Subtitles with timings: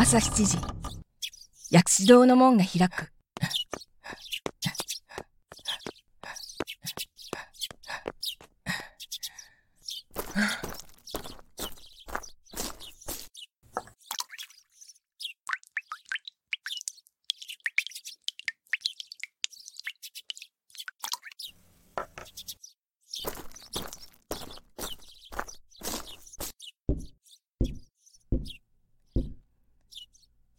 [0.00, 0.58] 朝7時、
[1.72, 3.10] 薬師堂の門が開く。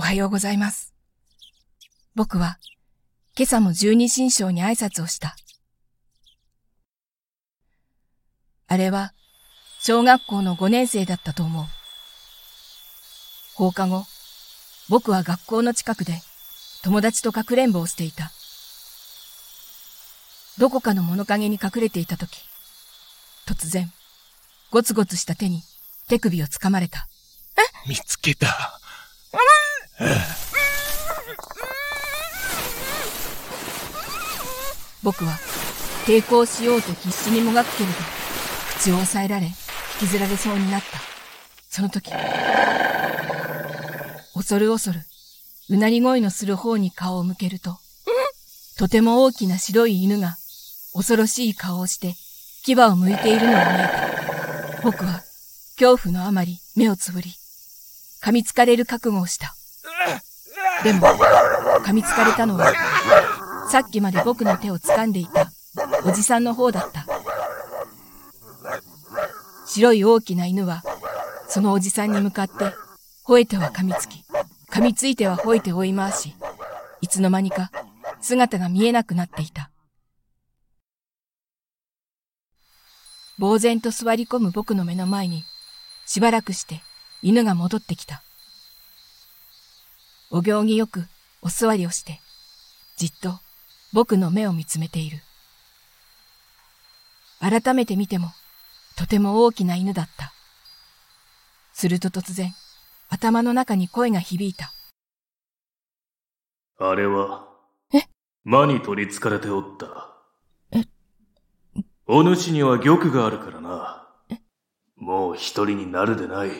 [0.00, 0.94] おはようございます。
[2.14, 2.56] 僕は、
[3.36, 5.36] 今朝も十二神将に挨拶をした。
[8.66, 9.12] あれは、
[9.78, 11.66] 小学校の5年生だったと思う。
[13.54, 14.06] 放課後、
[14.88, 16.14] 僕は学校の近くで
[16.82, 18.32] 友達とかくれんぼをしていた。
[20.56, 22.42] どこかの物陰に隠れていたとき、
[23.46, 23.92] 突然、
[24.70, 25.60] ゴツゴツした手に
[26.08, 27.06] 手首をつかまれた。
[27.86, 28.69] 見つけた。
[35.02, 35.38] 僕は
[36.06, 37.94] 抵抗しようと必死にもがくけれど、
[38.78, 39.52] 口を押さえられ、引
[40.00, 41.00] きずられそうになった。
[41.68, 42.10] その時、
[44.34, 45.02] 恐る恐る、
[45.68, 47.78] うなり声のする方に顔を向けると、
[48.78, 50.36] とても大きな白い犬が、
[50.94, 52.14] 恐ろしい顔をして、
[52.64, 53.82] 牙を向いているのが見え
[54.76, 54.82] た。
[54.82, 55.22] 僕は、
[55.78, 57.30] 恐怖のあまり目をつぶり、
[58.22, 59.54] 噛みつかれる覚悟をした。
[60.82, 61.06] でも、
[61.84, 62.72] 噛みつかれたのは、
[63.70, 65.50] さっきまで僕の手を掴んでいた
[66.04, 67.06] おじさんの方だった。
[69.66, 70.82] 白い大きな犬は、
[71.48, 72.72] そのおじさんに向かって、
[73.26, 74.24] 吠えては噛みつき、
[74.70, 76.34] 噛みついては吠えて追い回し、
[77.00, 77.70] いつの間にか
[78.20, 79.70] 姿が見えなくなっていた。
[83.38, 85.44] 呆然と座り込む僕の目の前に、
[86.06, 86.82] しばらくして
[87.22, 88.22] 犬が戻ってきた。
[90.32, 91.06] お行儀よく
[91.42, 92.20] お座りをして、
[92.96, 93.40] じっと
[93.92, 95.18] 僕の目を見つめている。
[97.40, 98.28] 改めて見ても、
[98.96, 100.32] とても大きな犬だった。
[101.72, 102.52] すると突然、
[103.08, 104.72] 頭の中に声が響いた。
[106.78, 107.48] あれは、
[107.92, 108.02] え？
[108.44, 110.14] 魔に取り憑かれておった。
[110.70, 110.84] え？
[112.06, 114.06] お主には玉があるからな。
[114.96, 116.50] もう一人になるでない。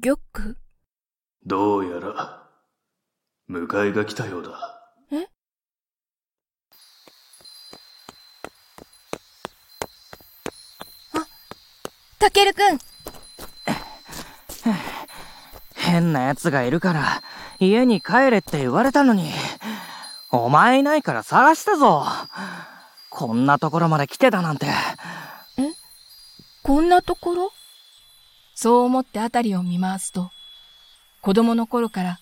[0.00, 0.16] 玉？
[1.44, 2.46] どうやら、
[3.50, 4.78] 迎えが来たようだ。
[12.20, 12.78] たけるくん
[15.74, 17.22] 変な奴がいるから、
[17.58, 19.28] 家に帰れって言われたのに、
[20.30, 22.04] お前いないから探したぞ。
[23.10, 24.68] こんなところまで来てたなんて。
[26.62, 27.50] こんなところ？
[28.54, 30.30] そう思ってあたりを見回すと、
[31.22, 32.18] 子供の頃から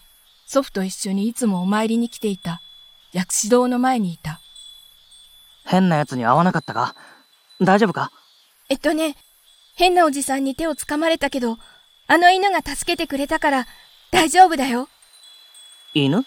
[0.46, 2.60] 祖父と一緒にいつもお参りに来ていた
[3.14, 4.40] 薬師堂の前にいた。
[5.64, 6.94] 変な奴に会わなかったか？
[7.62, 8.12] 大丈夫か？
[8.68, 9.16] えっとね、
[9.74, 11.56] 変なおじさんに手を掴まれたけど、
[12.08, 13.66] あの犬が助けてくれたから
[14.10, 14.90] 大丈夫だよ。
[15.94, 16.18] 犬？
[16.18, 16.26] うん、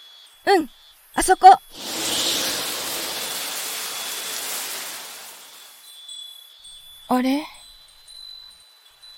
[1.14, 1.56] あそこ。
[7.06, 7.44] あれ？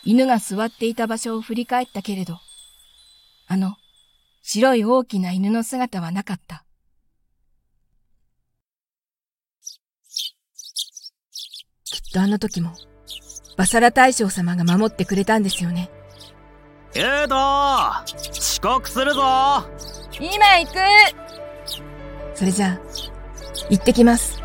[0.04, 2.38] 犬が座っていた場所を振り返ったけれど、
[3.48, 3.76] あの、
[4.42, 6.64] 白い大きな犬の姿はなかった。
[11.84, 12.72] きっとあの時も、
[13.56, 15.90] バサラ大将様が守ってくれたんですよね。
[16.94, 17.36] ユート
[18.30, 19.20] 遅刻するぞ
[20.18, 20.78] 今行く
[22.34, 22.80] それじゃあ、
[23.68, 24.35] 行ってきます。